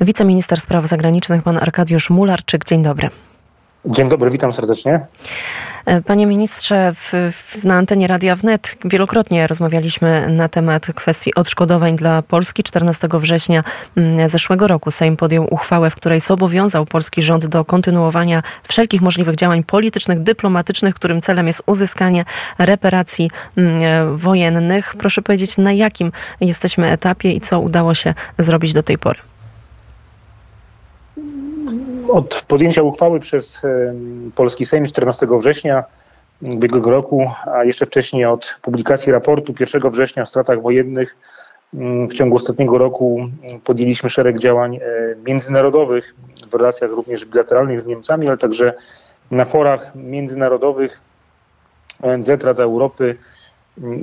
Wiceminister 0.00 0.60
Spraw 0.60 0.86
Zagranicznych, 0.86 1.42
pan 1.42 1.56
Arkadiusz 1.56 2.10
Mularczyk. 2.10 2.64
Dzień 2.64 2.82
dobry. 2.82 3.08
Dzień 3.84 4.08
dobry, 4.08 4.30
witam 4.30 4.52
serdecznie. 4.52 5.06
E, 5.86 6.02
panie 6.02 6.26
ministrze, 6.26 6.92
w, 6.94 7.12
w, 7.32 7.64
na 7.64 7.74
antenie 7.74 8.06
Radia 8.06 8.36
Wnet 8.36 8.76
wielokrotnie 8.84 9.46
rozmawialiśmy 9.46 10.30
na 10.30 10.48
temat 10.48 10.86
kwestii 10.94 11.34
odszkodowań 11.34 11.96
dla 11.96 12.22
Polski. 12.22 12.62
14 12.62 13.08
września 13.12 13.64
mm, 13.96 14.28
zeszłego 14.28 14.68
roku 14.68 14.90
Sejm 14.90 15.16
podjął 15.16 15.46
uchwałę, 15.50 15.90
w 15.90 15.94
której 15.94 16.20
zobowiązał 16.20 16.86
polski 16.86 17.22
rząd 17.22 17.46
do 17.46 17.64
kontynuowania 17.64 18.42
wszelkich 18.68 19.00
możliwych 19.00 19.36
działań 19.36 19.64
politycznych, 19.64 20.20
dyplomatycznych, 20.20 20.94
którym 20.94 21.20
celem 21.20 21.46
jest 21.46 21.62
uzyskanie 21.66 22.24
reparacji 22.58 23.30
mm, 23.56 24.16
wojennych. 24.16 24.94
Proszę 24.98 25.22
powiedzieć, 25.22 25.58
na 25.58 25.72
jakim 25.72 26.12
jesteśmy 26.40 26.90
etapie 26.90 27.32
i 27.32 27.40
co 27.40 27.60
udało 27.60 27.94
się 27.94 28.14
zrobić 28.38 28.72
do 28.72 28.82
tej 28.82 28.98
pory? 28.98 29.29
Od 32.12 32.44
podjęcia 32.48 32.82
uchwały 32.82 33.20
przez 33.20 33.60
polski 34.34 34.66
Sejm 34.66 34.86
14 34.86 35.26
września 35.38 35.84
ubiegłego 36.42 36.90
roku, 36.90 37.30
a 37.54 37.64
jeszcze 37.64 37.86
wcześniej 37.86 38.24
od 38.24 38.56
publikacji 38.62 39.12
raportu 39.12 39.54
1 39.60 39.90
września 39.90 40.22
o 40.22 40.26
stratach 40.26 40.62
wojennych 40.62 41.16
w 42.08 42.12
ciągu 42.12 42.36
ostatniego 42.36 42.78
roku 42.78 43.28
podjęliśmy 43.64 44.10
szereg 44.10 44.38
działań 44.38 44.76
e, 44.76 44.80
międzynarodowych 45.24 46.14
w 46.50 46.54
relacjach 46.54 46.90
również 46.90 47.24
bilateralnych 47.24 47.80
z 47.80 47.86
Niemcami, 47.86 48.28
ale 48.28 48.38
także 48.38 48.74
na 49.30 49.44
forach 49.44 49.94
międzynarodowych 49.94 51.00
ONZ, 52.02 52.28
Rada 52.28 52.62
Europy, 52.62 53.16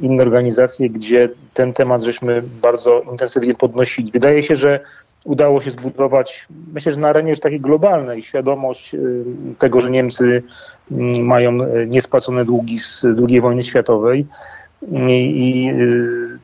inne 0.01 0.23
organizacje, 0.23 0.89
gdzie 0.89 1.29
ten 1.53 1.73
temat 1.73 2.03
żeśmy 2.03 2.43
bardzo 2.61 3.01
intensywnie 3.11 3.55
podnosili. 3.55 4.11
Wydaje 4.11 4.43
się, 4.43 4.55
że 4.55 4.79
udało 5.27 5.61
się 5.61 5.71
zbudować, 5.71 6.47
myślę, 6.73 6.91
że 6.91 6.99
na 6.99 7.09
arenie 7.09 7.29
już 7.29 7.39
takiej 7.39 7.59
globalnej, 7.59 8.21
świadomość 8.21 8.93
y, 8.93 9.23
tego, 9.59 9.81
że 9.81 9.89
Niemcy 9.89 10.43
mm, 10.91 11.25
mają 11.25 11.57
y, 11.61 11.87
niespłacone 11.87 12.45
długi 12.45 12.79
z 12.79 13.05
II 13.29 13.41
wojny 13.41 13.63
światowej 13.63 14.25
i 14.81 15.71
y, 15.73 16.39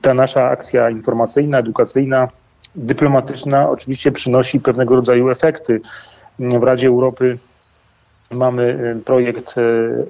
ta 0.00 0.14
nasza 0.14 0.44
akcja 0.44 0.90
informacyjna, 0.90 1.58
edukacyjna, 1.58 2.28
dyplomatyczna 2.74 3.70
oczywiście 3.70 4.12
przynosi 4.12 4.60
pewnego 4.60 4.96
rodzaju 4.96 5.30
efekty. 5.30 5.80
W 6.38 6.62
Radzie 6.62 6.88
Europy 6.88 7.38
mamy 8.30 8.96
projekt 9.04 9.54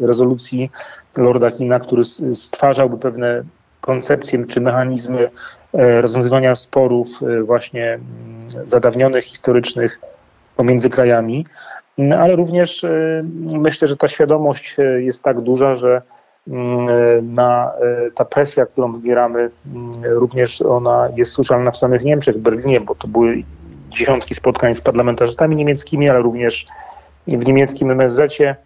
rezolucji 0.01 0.71
Lorda 1.17 1.51
Kina, 1.51 1.81
który 1.81 2.05
stwarzałby 2.35 2.99
pewne 2.99 3.43
koncepcje 3.87 4.47
czy 4.47 4.61
mechanizmy 4.61 5.31
e, 5.75 6.01
rozwiązywania 6.01 6.55
sporów 6.55 7.09
e, 7.23 7.43
właśnie 7.43 7.95
mm, 7.95 8.69
zadawnionych, 8.69 9.25
historycznych 9.25 10.01
pomiędzy 10.57 10.91
krajami, 10.91 11.47
mm, 11.99 12.21
ale 12.21 12.37
również 12.37 12.85
e, 12.85 13.23
myślę, 13.59 13.89
że 13.89 13.97
ta 13.97 14.09
świadomość 14.09 14.77
jest 14.99 15.23
tak 15.23 15.41
duża, 15.41 15.77
że 15.77 16.03
mm, 16.49 17.35
na, 17.35 17.73
ta 18.15 18.25
presja, 18.25 18.67
którą 18.67 18.93
wywieramy, 18.93 19.51
również 20.05 20.63
ona 20.63 21.09
jest 21.17 21.33
słyszalna 21.33 21.71
w 21.71 21.77
samych 21.77 22.05
Niemczech, 22.05 22.37
w 22.37 22.41
Berlinie, 22.41 22.81
bo 22.81 22.95
to 22.95 23.09
były 23.09 23.43
dziesiątki 23.91 24.35
spotkań 24.35 24.75
z 24.75 24.81
parlamentarzystami 24.81 25.57
niemieckimi, 25.57 26.11
ale 26.11 26.23
również 26.23 26.67
w 27.27 27.47
niemieckim 27.47 27.91
MSZ-cie 27.91 28.57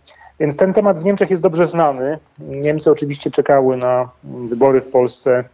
więc 0.40 0.56
ten 0.56 0.72
temat 0.72 0.98
w 0.98 1.04
Niemczech 1.04 1.30
jest 1.30 1.42
dobrze 1.42 1.66
znany. 1.66 2.18
Niemcy 2.38 2.90
oczywiście 2.90 3.30
czekały 3.30 3.76
na 3.76 4.08
wybory 4.24 4.80
w 4.80 4.88
Polsce 4.88 5.44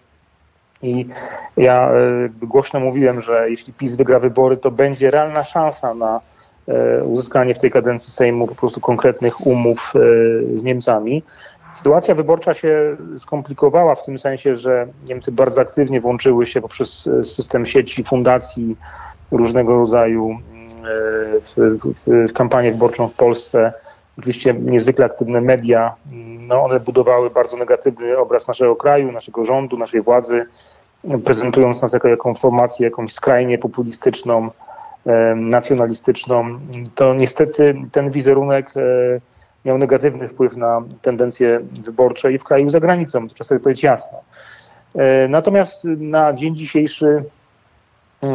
i 0.83 1.06
ja 1.56 1.91
e, 1.91 2.28
głośno 2.43 2.81
mówiłem, 2.81 3.20
że 3.20 3.51
jeśli 3.51 3.73
PiS 3.73 3.97
wygra 3.97 4.19
wybory, 4.19 4.56
to 4.56 4.70
będzie 4.70 5.11
realna 5.11 5.45
szansa 5.45 5.95
na 5.95 6.20
e, 6.69 7.05
uzyskanie 7.05 7.55
w 7.55 7.59
tej 7.59 7.70
kadencji 7.70 8.12
Sejmu 8.12 8.47
po 8.47 8.55
prostu 8.55 8.81
konkretnych 8.81 9.47
umów 9.47 9.93
e, 9.97 10.59
z 10.59 10.62
Niemcami. 10.62 11.23
Sytuacja 11.75 12.15
wyborcza 12.15 12.55
się 12.55 12.97
skomplikowała 13.19 13.94
w 13.94 14.05
tym 14.05 14.19
sensie, 14.19 14.56
że 14.56 14.87
Niemcy 15.09 15.33
bardzo 15.33 15.60
aktywnie 15.60 16.00
włączyły 16.00 16.47
się 16.47 16.60
poprzez 16.60 17.09
system 17.22 17.66
sieci 17.66 18.05
fundacji 18.05 18.77
różnego 19.31 19.78
rodzaju 19.78 20.39
w, 21.43 21.55
w, 22.06 22.28
w 22.31 22.33
kampanię 22.33 22.72
wyborczą 22.72 23.09
w 23.09 23.15
Polsce 23.15 23.72
oczywiście 24.19 24.54
niezwykle 24.54 25.04
aktywne 25.04 25.41
media, 25.41 25.94
no 26.41 26.65
one 26.65 26.81
budowały 26.81 27.31
bardzo 27.31 27.56
negatywny 27.56 28.19
obraz 28.19 28.49
naszego 28.49 28.77
kraju, 28.77 29.12
naszego 29.12 29.44
rządu, 29.44 29.78
naszej 29.78 30.03
władzy, 30.03 30.47
prezentując 31.25 31.82
nas 31.82 31.93
jako 31.93 32.09
jakąś 32.09 32.38
formację 32.38 32.84
jakąś 32.84 33.12
skrajnie 33.12 33.59
populistyczną, 33.59 34.50
nacjonalistyczną. 35.37 36.59
To 36.94 37.15
niestety 37.15 37.75
ten 37.93 38.10
wizerunek 38.10 38.77
e, 38.77 38.81
miał 39.65 39.78
negatywny 39.78 40.28
wpływ 40.28 40.56
na 40.56 40.83
tendencje 41.03 41.60
wyborcze 41.84 42.33
i 42.33 42.38
w 42.38 42.44
kraju, 42.44 42.71
za 42.71 42.81
granicą, 42.81 43.28
to 43.28 43.34
trzeba 43.34 43.48
sobie 43.48 43.60
powiedzieć 43.60 43.83
jasno. 43.83 44.19
E, 44.94 45.28
natomiast 45.28 45.84
na 45.84 46.33
dzień 46.33 46.56
dzisiejszy 46.56 47.25
e, 48.22 48.28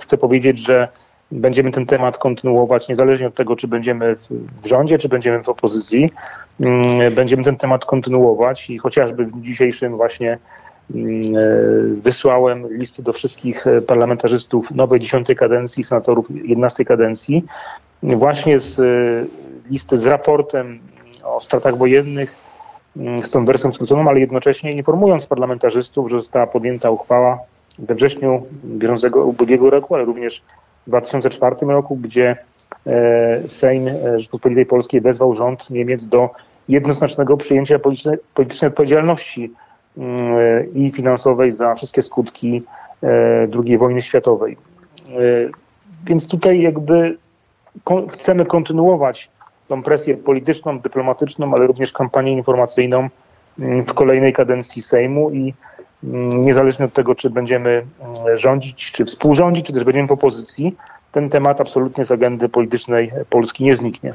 chcę 0.00 0.18
powiedzieć, 0.18 0.58
że 0.58 0.88
Będziemy 1.32 1.70
ten 1.70 1.86
temat 1.86 2.18
kontynuować 2.18 2.88
niezależnie 2.88 3.26
od 3.26 3.34
tego, 3.34 3.56
czy 3.56 3.68
będziemy 3.68 4.16
w 4.62 4.66
rządzie, 4.66 4.98
czy 4.98 5.08
będziemy 5.08 5.42
w 5.42 5.48
opozycji. 5.48 6.10
Mm, 6.60 7.14
będziemy 7.14 7.44
ten 7.44 7.56
temat 7.56 7.84
kontynuować 7.84 8.70
i 8.70 8.78
chociażby 8.78 9.26
w 9.26 9.42
dzisiejszym 9.42 9.96
właśnie 9.96 10.38
mm, 10.94 11.22
e, 11.36 11.40
wysłałem 12.02 12.76
listy 12.76 13.02
do 13.02 13.12
wszystkich 13.12 13.64
parlamentarzystów 13.86 14.70
nowej 14.70 15.00
dziesiątej 15.00 15.36
kadencji, 15.36 15.84
senatorów 15.84 16.26
jedenastej 16.30 16.86
kadencji, 16.86 17.44
właśnie 18.02 18.60
z 18.60 18.78
e, 18.78 18.82
listy 19.70 19.98
z 19.98 20.06
raportem 20.06 20.78
o 21.24 21.40
stratach 21.40 21.76
wojennych, 21.76 22.34
mm, 22.96 23.22
z 23.22 23.30
tą 23.30 23.44
wersją 23.44 23.72
skróconą, 23.72 24.08
ale 24.08 24.20
jednocześnie 24.20 24.72
informując 24.72 25.26
parlamentarzystów, 25.26 26.10
że 26.10 26.16
została 26.16 26.46
podjęta 26.46 26.90
uchwała 26.90 27.38
we 27.78 27.94
wrześniu 27.94 28.46
bieżącego 28.64 29.24
ubiegłego 29.24 29.70
roku, 29.70 29.94
ale 29.94 30.04
również 30.04 30.42
w 30.86 30.90
2004 30.90 31.56
roku, 31.66 31.96
gdzie 31.96 32.36
e, 32.86 33.48
Sejm 33.48 33.88
e, 33.88 34.18
Rzeczypospolitej 34.18 34.66
Polskiej 34.66 35.00
wezwał 35.00 35.34
rząd 35.34 35.70
Niemiec 35.70 36.06
do 36.06 36.30
jednoznacznego 36.68 37.36
przyjęcia 37.36 37.78
politycznej, 37.78 38.16
politycznej 38.34 38.68
odpowiedzialności 38.68 39.52
mm, 39.98 40.36
e, 40.38 40.64
i 40.64 40.90
finansowej 40.90 41.52
za 41.52 41.74
wszystkie 41.74 42.02
skutki 42.02 42.62
II 43.66 43.78
wojny 43.78 44.02
światowej. 44.02 44.56
Więc 46.04 46.28
tutaj 46.28 46.62
jakby 46.62 47.16
chcemy 48.12 48.44
kontynuować 48.44 49.30
tą 49.68 49.82
presję 49.82 50.16
polityczną, 50.16 50.78
dyplomatyczną, 50.78 51.54
ale 51.54 51.66
również 51.66 51.92
kampanię 51.92 52.32
informacyjną 52.32 53.08
mm, 53.58 53.84
w 53.84 53.94
kolejnej 53.94 54.32
kadencji 54.32 54.82
Sejmu 54.82 55.30
i 55.30 55.54
niezależnie 56.34 56.84
od 56.84 56.92
tego, 56.92 57.14
czy 57.14 57.30
będziemy 57.30 57.86
mm, 58.00 58.38
rządzić, 58.38 58.92
czy 58.92 59.04
współrządzić, 59.04 59.66
czy 59.66 59.72
też 59.72 59.84
będziemy 59.84 60.08
w 60.08 60.12
opozycji, 60.12 60.76
ten 61.12 61.30
temat 61.30 61.60
absolutnie 61.60 62.04
z 62.04 62.10
agendy 62.10 62.48
politycznej 62.48 63.12
Polski 63.30 63.64
nie 63.64 63.76
zniknie. 63.76 64.14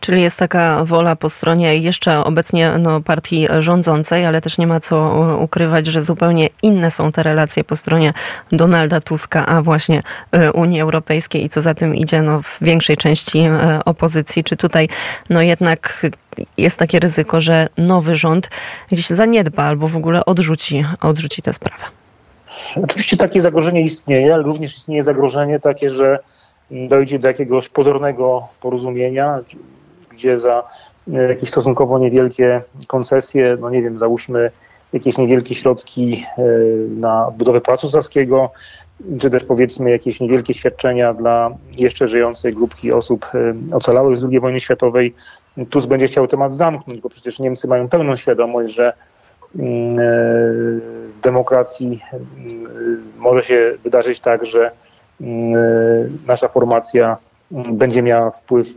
Czyli 0.00 0.22
jest 0.22 0.38
taka 0.38 0.84
wola 0.84 1.16
po 1.16 1.30
stronie 1.30 1.76
jeszcze 1.76 2.24
obecnie 2.24 2.78
no, 2.78 3.00
partii 3.00 3.48
rządzącej, 3.58 4.24
ale 4.24 4.40
też 4.40 4.58
nie 4.58 4.66
ma 4.66 4.80
co 4.80 5.26
ukrywać, 5.40 5.86
że 5.86 6.02
zupełnie 6.02 6.48
inne 6.62 6.90
są 6.90 7.12
te 7.12 7.22
relacje 7.22 7.64
po 7.64 7.76
stronie 7.76 8.12
Donalda 8.52 9.00
Tuska, 9.00 9.46
a 9.46 9.62
właśnie 9.62 10.02
e, 10.32 10.52
Unii 10.52 10.80
Europejskiej 10.80 11.44
i 11.44 11.48
co 11.48 11.60
za 11.60 11.74
tym 11.74 11.94
idzie 11.94 12.22
no, 12.22 12.42
w 12.42 12.58
większej 12.60 12.96
części 12.96 13.38
e, 13.38 13.84
opozycji. 13.84 14.44
Czy 14.44 14.56
tutaj 14.56 14.88
no, 15.30 15.42
jednak 15.42 16.06
jest 16.58 16.78
takie 16.78 16.98
ryzyko, 16.98 17.40
że 17.40 17.68
nowy 17.78 18.16
rząd 18.16 18.50
gdzieś 18.90 19.06
zaniedba 19.06 19.62
albo 19.62 19.88
w 19.88 19.96
ogóle 19.96 20.24
odrzuci, 20.24 20.84
odrzuci 21.00 21.42
tę 21.42 21.52
sprawę? 21.52 21.84
Oczywiście 22.76 23.16
takie 23.16 23.42
zagrożenie 23.42 23.80
istnieje, 23.82 24.34
ale 24.34 24.42
również 24.42 24.76
istnieje 24.76 25.02
zagrożenie 25.02 25.60
takie, 25.60 25.90
że 25.90 26.18
dojdzie 26.70 27.18
do 27.18 27.28
jakiegoś 27.28 27.68
pozornego 27.68 28.48
porozumienia, 28.60 29.40
gdzie 30.18 30.38
za 30.38 30.64
e, 31.14 31.28
jakieś 31.28 31.50
stosunkowo 31.50 31.98
niewielkie 31.98 32.62
koncesje, 32.86 33.56
no 33.60 33.70
nie 33.70 33.82
wiem, 33.82 33.98
załóżmy 33.98 34.50
jakieś 34.92 35.18
niewielkie 35.18 35.54
środki 35.54 36.24
e, 36.38 36.42
na 37.00 37.30
budowę 37.38 37.60
Pałacu 37.60 37.88
Saskiego, 37.88 38.50
czy 39.20 39.30
też 39.30 39.44
powiedzmy 39.44 39.90
jakieś 39.90 40.20
niewielkie 40.20 40.54
świadczenia 40.54 41.14
dla 41.14 41.50
jeszcze 41.76 42.08
żyjącej 42.08 42.52
grupki 42.52 42.92
osób 42.92 43.26
e, 43.34 43.54
ocalałych 43.76 44.16
z 44.16 44.24
II 44.24 44.40
wojny 44.40 44.60
światowej. 44.60 45.14
Tusk 45.70 45.88
będzie 45.88 46.06
chciał 46.06 46.28
temat 46.28 46.54
zamknąć, 46.54 47.00
bo 47.00 47.08
przecież 47.08 47.38
Niemcy 47.38 47.68
mają 47.68 47.88
pełną 47.88 48.16
świadomość, 48.16 48.74
że 48.74 48.92
mm, 49.58 50.80
demokracji 51.22 52.00
mm, 52.12 53.02
może 53.18 53.42
się 53.42 53.74
wydarzyć 53.84 54.20
tak, 54.20 54.46
że 54.46 54.70
mm, 55.20 56.18
nasza 56.26 56.48
formacja 56.48 57.16
będzie 57.50 58.02
miała 58.02 58.30
wpływ 58.30 58.68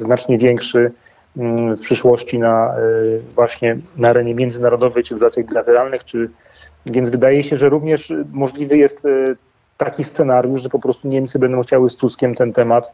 znacznie 0.00 0.38
większy 0.38 0.92
mm, 1.36 1.76
w 1.76 1.80
przyszłości 1.80 2.38
na 2.38 2.74
y, 2.78 3.20
właśnie 3.34 3.76
na 3.96 4.08
arenie 4.08 4.34
międzynarodowej, 4.34 5.02
czy 5.02 5.14
w 5.14 5.18
relacjach 5.18 5.46
bilateralnych, 5.46 6.04
czy, 6.04 6.30
więc 6.86 7.10
wydaje 7.10 7.42
się, 7.42 7.56
że 7.56 7.68
również 7.68 8.12
możliwy 8.32 8.76
jest 8.76 9.04
y, 9.04 9.36
taki 9.76 10.04
scenariusz, 10.04 10.62
że 10.62 10.68
po 10.68 10.78
prostu 10.78 11.08
Niemcy 11.08 11.38
będą 11.38 11.62
chciały 11.62 11.90
z 11.90 11.96
Tuskiem 11.96 12.34
ten 12.34 12.52
temat 12.52 12.92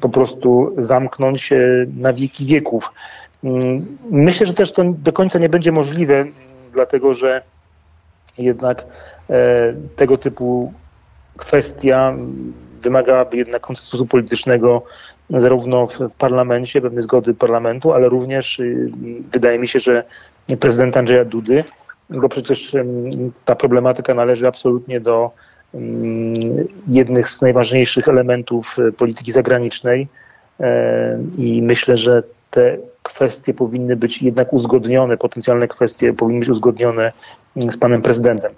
po 0.00 0.08
prostu 0.08 0.74
zamknąć 0.78 1.50
na 1.96 2.12
wieki 2.12 2.46
wieków. 2.46 2.92
Mm, 3.44 3.86
myślę, 4.10 4.46
że 4.46 4.54
też 4.54 4.72
to 4.72 4.84
do 4.84 5.12
końca 5.12 5.38
nie 5.38 5.48
będzie 5.48 5.72
możliwe, 5.72 6.24
dlatego 6.72 7.14
że 7.14 7.42
jednak 8.38 8.84
tego 9.96 10.18
typu 10.18 10.72
kwestia 11.36 12.14
wymagałaby 12.82 13.36
jednak 13.36 13.62
konsensusu 13.62 14.06
politycznego 14.06 14.82
zarówno 15.30 15.86
w, 15.86 15.98
w, 15.98 16.14
parlamencie, 16.14 16.80
pewnej 16.80 17.02
zgody 17.02 17.34
parlamentu, 17.34 17.92
ale 17.92 18.08
również 18.08 18.58
y, 18.58 18.90
wydaje 19.32 19.58
mi 19.58 19.68
się, 19.68 19.80
że 19.80 20.04
prezydent 20.60 20.96
Andrzeja 20.96 21.24
Dudy, 21.24 21.64
bo 22.10 22.28
przecież 22.28 22.76
ta 23.44 23.54
problematyka 23.54 24.14
należy 24.14 24.48
absolutnie 24.48 25.00
do 25.00 25.30
jednych 26.88 27.28
z 27.28 27.42
najważniejszych 27.42 28.08
elementów 28.08 28.76
y, 28.78 28.92
polityki 28.92 29.32
zagranicznej 29.32 30.08
e, 30.60 31.18
i 31.38 31.62
myślę, 31.62 31.96
że 31.96 32.22
te 32.50 32.76
kwestie 33.02 33.54
powinny 33.54 33.96
być 33.96 34.22
jednak 34.22 34.52
uzgodnione, 34.52 35.16
potencjalne 35.16 35.68
kwestie 35.68 36.12
powinny 36.12 36.40
być 36.40 36.48
uzgodnione 36.48 37.12
z 37.56 37.76
panem 37.76 38.02
prezydentem. 38.02 38.52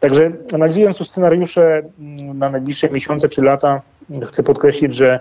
Także 0.00 0.32
analizując 0.52 0.98
tu 0.98 1.04
scenariusze 1.04 1.82
mm, 1.98 2.38
na 2.38 2.50
najbliższe 2.50 2.90
miesiące 2.90 3.28
czy 3.28 3.42
lata, 3.42 3.82
chcę 4.26 4.42
podkreślić, 4.42 4.94
że 4.94 5.06
mm, 5.06 5.20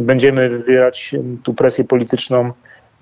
będziemy 0.00 0.48
wywierać 0.48 1.14
tu 1.44 1.54
presję 1.54 1.84
polityczną 1.84 2.52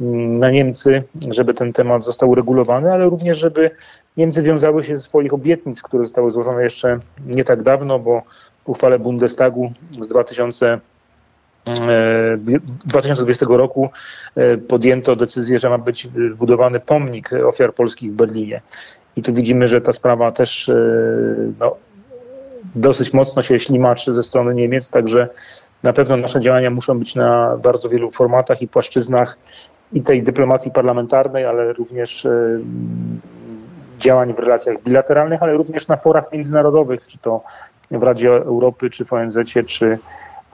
mm, 0.01 0.39
na 0.39 0.51
Niemcy, 0.51 1.03
żeby 1.31 1.55
ten 1.55 1.73
temat 1.73 2.05
został 2.05 2.31
uregulowany, 2.31 2.93
ale 2.93 3.05
również, 3.05 3.39
żeby 3.39 3.71
Niemcy 4.17 4.43
wiązały 4.43 4.85
się 4.85 4.97
ze 4.97 5.03
swoich 5.03 5.35
obietnic, 5.35 5.83
które 5.83 6.05
zostały 6.05 6.31
złożone 6.31 6.65
jeszcze 6.65 6.99
nie 7.27 7.45
tak 7.45 7.63
dawno, 7.63 7.99
bo 7.99 8.23
w 8.65 8.69
uchwale 8.69 8.99
Bundestagu 8.99 9.73
z 10.01 10.09
2000 10.09 10.81
2020 12.87 13.47
e, 13.47 13.49
roku 13.49 13.91
e, 14.37 14.57
podjęto 14.57 15.17
decyzję, 15.17 15.59
że 15.59 15.71
ma 15.71 15.79
być 15.79 16.09
wybudowany 16.09 16.81
pomnik 16.81 17.31
ofiar 17.33 17.75
polskich 17.75 18.13
w 18.13 18.15
Berlinie. 18.15 18.61
I 19.17 19.23
tu 19.23 19.35
widzimy, 19.35 19.69
że 19.69 19.81
ta 19.81 19.93
sprawa 19.93 20.33
też 20.33 20.69
e, 20.69 20.75
no, 21.59 21.77
dosyć 22.75 23.13
mocno 23.13 23.43
się 23.43 23.59
ślimaczy 23.59 24.15
ze 24.15 24.23
strony 24.23 24.55
Niemiec, 24.55 24.91
także 24.91 25.29
na 25.83 25.93
pewno 25.93 26.17
nasze 26.17 26.41
działania 26.41 26.71
muszą 26.71 26.99
być 26.99 27.15
na 27.15 27.57
bardzo 27.57 27.89
wielu 27.89 28.11
formatach 28.11 28.63
i 28.63 28.69
płaszczyznach 28.69 29.39
i 29.93 30.03
tej 30.03 30.23
dyplomacji 30.23 30.71
parlamentarnej, 30.71 31.47
ale 31.47 31.73
również 31.73 32.27
e, 32.27 32.59
działań 33.99 34.35
w 34.35 34.39
relacjach 34.39 34.83
bilateralnych, 34.83 35.43
ale 35.43 35.53
również 35.53 35.89
na 35.89 35.97
forach 35.97 36.33
międzynarodowych, 36.33 37.07
czy 37.07 37.19
to 37.19 37.41
w 37.91 38.03
Radzie 38.03 38.31
Europy, 38.31 38.91
czy 38.91 39.05
w 39.05 39.13
ONZ, 39.13 39.39
czy, 39.67 39.99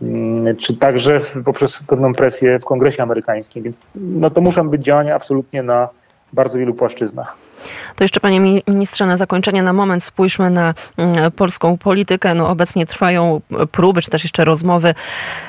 mm, 0.02 0.56
czy 0.56 0.76
także 0.76 1.20
poprzez 1.44 1.82
pewną 1.86 2.12
presję 2.12 2.58
w 2.58 2.64
Kongresie 2.64 3.02
Amerykańskim. 3.02 3.62
Więc 3.62 3.80
no, 3.94 4.30
to 4.30 4.40
muszą 4.40 4.68
być 4.68 4.82
działania 4.82 5.14
absolutnie 5.14 5.62
na 5.62 5.88
bardzo 6.32 6.58
wielu 6.58 6.74
płaszczyznach. 6.74 7.47
To 7.96 8.04
jeszcze 8.04 8.20
panie 8.20 8.62
ministrze, 8.68 9.06
na 9.06 9.16
zakończenie 9.16 9.62
na 9.62 9.72
moment 9.72 10.04
spójrzmy 10.04 10.50
na 10.50 10.74
mm, 10.96 11.32
polską 11.32 11.78
politykę. 11.78 12.34
No, 12.34 12.48
obecnie 12.48 12.86
trwają 12.86 13.40
próby, 13.72 14.02
czy 14.02 14.10
też 14.10 14.22
jeszcze 14.22 14.44
rozmowy 14.44 14.94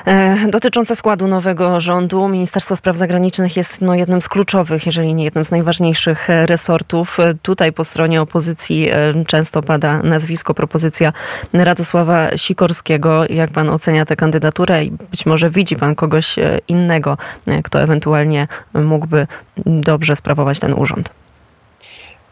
e, 0.06 0.36
dotyczące 0.50 0.96
składu 0.96 1.26
nowego 1.26 1.80
rządu. 1.80 2.28
Ministerstwo 2.28 2.76
Spraw 2.76 2.96
Zagranicznych 2.96 3.56
jest 3.56 3.80
no, 3.80 3.94
jednym 3.94 4.22
z 4.22 4.28
kluczowych, 4.28 4.86
jeżeli 4.86 5.14
nie 5.14 5.24
jednym 5.24 5.44
z 5.44 5.50
najważniejszych 5.50 6.30
e, 6.30 6.46
resortów. 6.46 7.18
Tutaj 7.42 7.72
po 7.72 7.84
stronie 7.84 8.20
opozycji 8.22 8.88
e, 8.90 9.24
często 9.26 9.62
pada 9.62 10.02
nazwisko, 10.02 10.54
propozycja 10.54 11.12
Radosława 11.52 12.36
Sikorskiego. 12.36 13.26
Jak 13.26 13.50
pan 13.50 13.68
ocenia 13.68 14.04
tę 14.04 14.16
kandydaturę 14.16 14.84
i 14.84 14.90
być 14.90 15.26
może 15.26 15.50
widzi 15.50 15.76
pan 15.76 15.94
kogoś 15.94 16.36
innego, 16.68 17.18
kto 17.64 17.82
ewentualnie 17.82 18.48
mógłby 18.74 19.26
dobrze 19.66 20.16
sprawować 20.16 20.60
ten 20.60 20.74
urząd? 20.74 21.10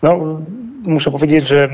No, 0.03 0.41
muszę 0.83 1.11
powiedzieć, 1.11 1.49
że 1.49 1.69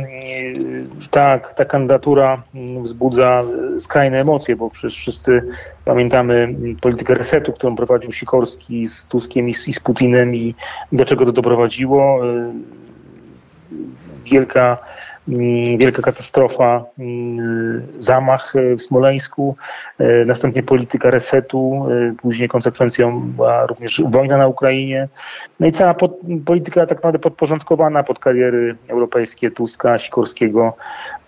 tak, 1.10 1.54
ta 1.54 1.64
kandydatura 1.64 2.42
wzbudza 2.82 3.42
skrajne 3.80 4.20
emocje, 4.20 4.56
bo 4.56 4.70
przecież 4.70 4.96
wszyscy 4.96 5.42
pamiętamy 5.84 6.54
politykę 6.80 7.14
resetu, 7.14 7.52
którą 7.52 7.76
prowadził 7.76 8.12
Sikorski 8.12 8.86
z 8.86 9.08
Tuskiem 9.08 9.48
i 9.48 9.54
z, 9.54 9.68
i 9.68 9.72
z 9.72 9.80
Putinem 9.80 10.34
i 10.34 10.54
do 10.92 11.04
czego 11.04 11.26
to 11.26 11.32
doprowadziło. 11.32 12.20
Wielka 14.24 14.78
Mm, 14.78 15.13
wielka 15.78 16.02
katastrofa, 16.02 16.84
mm, 16.98 17.82
zamach 18.00 18.56
e, 18.56 18.76
w 18.76 18.82
Smoleńsku, 18.82 19.56
e, 19.98 20.24
następnie 20.24 20.62
polityka 20.62 21.10
resetu, 21.10 21.86
e, 21.90 22.14
później 22.22 22.48
konsekwencją 22.48 23.20
była 23.20 23.66
również 23.66 24.02
wojna 24.10 24.36
na 24.36 24.48
Ukrainie. 24.48 25.08
No 25.60 25.66
i 25.66 25.72
cała 25.72 25.94
pod, 25.94 26.18
polityka 26.46 26.86
tak 26.86 26.98
naprawdę 26.98 27.18
podporządkowana 27.18 28.02
pod 28.02 28.18
kariery 28.18 28.76
europejskie 28.88 29.50
Tuska, 29.50 29.98
Sikorskiego. 29.98 30.76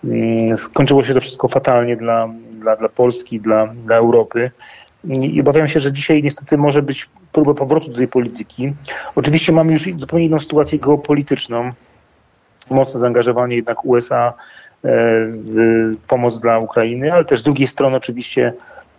Mm, 0.03 0.57
skończyło 0.57 1.03
się 1.03 1.13
to 1.13 1.21
wszystko 1.21 1.47
fatalnie 1.47 1.97
dla, 1.97 2.29
dla, 2.51 2.75
dla 2.75 2.89
Polski, 2.89 3.39
dla, 3.39 3.67
dla 3.67 3.95
Europy. 3.95 4.51
I 5.03 5.41
obawiam 5.41 5.67
się, 5.67 5.79
że 5.79 5.93
dzisiaj 5.93 6.23
niestety 6.23 6.57
może 6.57 6.81
być 6.81 7.09
próba 7.31 7.53
powrotu 7.53 7.91
do 7.91 7.97
tej 7.97 8.07
polityki. 8.07 8.73
Oczywiście 9.15 9.51
mamy 9.51 9.73
już 9.73 9.83
zupełnie 9.97 10.25
inną 10.25 10.39
sytuację 10.39 10.79
geopolityczną 10.79 11.71
mocne 12.69 12.99
zaangażowanie 12.99 13.55
jednak 13.55 13.85
USA 13.85 14.27
e, 14.27 14.33
w 15.31 15.91
pomoc 16.07 16.39
dla 16.39 16.59
Ukrainy, 16.59 17.13
ale 17.13 17.25
też 17.25 17.39
z 17.39 17.43
drugiej 17.43 17.67
strony 17.67 17.97
oczywiście 17.97 18.53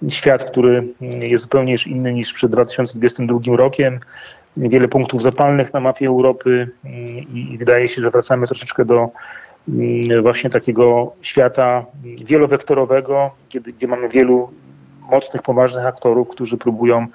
świat, 0.08 0.44
który 0.44 0.88
jest 1.20 1.42
zupełnie 1.42 1.72
już 1.72 1.86
inny 1.86 2.12
niż 2.12 2.32
przed 2.32 2.52
2022 2.52 3.56
rokiem. 3.56 4.00
Wiele 4.56 4.88
punktów 4.88 5.22
zapalnych 5.22 5.72
na 5.72 5.80
mapie 5.80 6.06
Europy 6.06 6.68
i 7.34 7.56
wydaje 7.58 7.88
się, 7.88 8.02
że 8.02 8.10
wracamy 8.10 8.46
troszeczkę 8.46 8.84
do 8.84 9.08
mm, 9.68 10.22
właśnie 10.22 10.50
takiego 10.50 11.12
świata 11.22 11.84
wielowektorowego, 12.24 13.30
kiedy, 13.48 13.72
gdzie 13.72 13.86
mamy 13.86 14.08
wielu 14.08 14.50
mocnych, 15.10 15.42
poważnych 15.42 15.86
aktorów, 15.86 16.28
którzy 16.28 16.56
próbują 16.56 17.06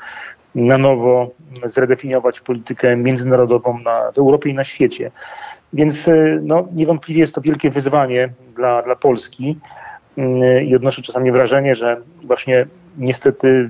na 0.56 0.78
nowo 0.78 1.32
zredefiniować 1.66 2.40
politykę 2.40 2.96
międzynarodową 2.96 3.80
na, 3.80 4.12
w 4.12 4.18
Europie 4.18 4.50
i 4.50 4.54
na 4.54 4.64
świecie. 4.64 5.12
Więc 5.74 6.08
y, 6.08 6.40
no, 6.44 6.68
niewątpliwie 6.76 7.22
jest 7.22 7.36
to 7.36 7.42
wielkie 7.42 7.70
wyzwanie 7.70 8.30
dla, 8.56 8.82
dla 8.82 8.96
Polski 8.96 9.58
y, 10.18 10.64
i 10.64 10.76
odnoszę 10.76 11.02
czasami 11.02 11.32
wrażenie, 11.32 11.76
że 11.76 11.98
właśnie 12.24 12.66
niestety 12.98 13.70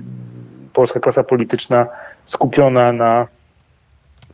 polska 0.72 1.00
klasa 1.00 1.22
polityczna 1.22 1.86
skupiona 2.24 2.92
na 2.92 3.26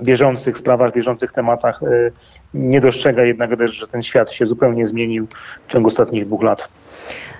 bieżących 0.02 0.58
sprawach, 0.58 0.94
bieżących 0.94 1.32
tematach 1.32 1.82
y, 1.82 2.12
nie 2.54 2.80
dostrzega 2.80 3.24
jednak 3.24 3.56
też, 3.56 3.74
że 3.74 3.88
ten 3.88 4.02
świat 4.02 4.30
się 4.30 4.46
zupełnie 4.46 4.86
zmienił 4.86 5.26
w 5.66 5.72
ciągu 5.72 5.88
ostatnich 5.88 6.26
dwóch 6.26 6.42
lat. 6.42 6.68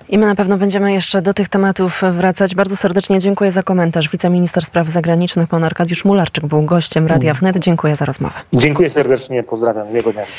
I 0.09 0.19
my 0.19 0.27
na 0.27 0.35
pewno 0.35 0.57
będziemy 0.57 0.93
jeszcze 0.93 1.23
do 1.23 1.35
tych 1.35 1.49
tematów 1.49 2.03
wracać. 2.13 2.55
Bardzo 2.55 2.77
serdecznie 2.77 3.19
dziękuję 3.21 3.51
za 3.51 3.63
komentarz. 3.63 4.09
Wiceminister 4.09 4.65
Spraw 4.65 4.89
Zagranicznych, 4.89 5.49
pan 5.49 5.65
Arkadiusz 5.65 6.05
Mularczyk, 6.05 6.47
był 6.47 6.63
gościem 6.63 7.07
Radia 7.07 7.35
Wnet. 7.35 7.59
Dziękuję 7.59 7.97
za 7.97 8.05
rozmowę. 8.05 8.35
Dziękuję 8.53 8.91
serdecznie, 8.91 9.43
pozdrawiam. 9.43 9.89
Miłego 9.89 10.13
dnia 10.13 10.25
życzę. 10.25 10.39